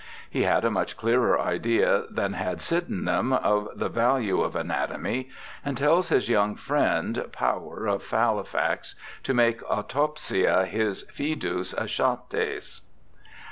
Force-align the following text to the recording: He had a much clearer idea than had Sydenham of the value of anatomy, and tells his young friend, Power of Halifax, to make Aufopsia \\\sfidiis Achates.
He 0.27 0.45
had 0.45 0.65
a 0.65 0.71
much 0.71 0.97
clearer 0.97 1.39
idea 1.39 2.05
than 2.09 2.33
had 2.33 2.59
Sydenham 2.59 3.31
of 3.33 3.69
the 3.75 3.87
value 3.87 4.41
of 4.41 4.55
anatomy, 4.55 5.29
and 5.63 5.77
tells 5.77 6.09
his 6.09 6.27
young 6.27 6.55
friend, 6.55 7.25
Power 7.31 7.85
of 7.85 8.09
Halifax, 8.09 8.95
to 9.21 9.35
make 9.35 9.61
Aufopsia 9.65 10.67
\\\sfidiis 10.67 11.75
Achates. 11.75 12.81